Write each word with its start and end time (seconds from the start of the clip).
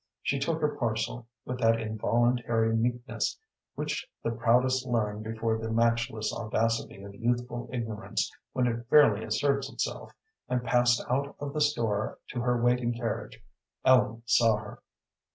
She 0.23 0.39
took 0.39 0.61
her 0.61 0.75
parcel 0.77 1.27
with 1.45 1.59
that 1.59 1.79
involuntary 1.79 2.75
meekness 2.75 3.37
which 3.75 4.09
the 4.23 4.31
proudest 4.31 4.83
learn 4.87 5.21
before 5.21 5.59
the 5.59 5.69
matchless 5.71 6.33
audacity 6.33 7.03
of 7.03 7.13
youthful 7.13 7.69
ignorance 7.71 8.31
when 8.51 8.65
it 8.65 8.87
fairly 8.89 9.23
asserts 9.23 9.71
itself, 9.71 10.11
and 10.49 10.63
passed 10.63 11.05
out 11.07 11.35
of 11.39 11.53
the 11.53 11.61
store 11.61 12.17
to 12.29 12.41
her 12.41 12.59
waiting 12.59 12.91
carriage. 12.95 13.43
Ellen 13.85 14.23
saw 14.25 14.55
her. 14.57 14.81